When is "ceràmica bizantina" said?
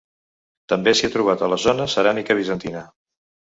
1.95-2.87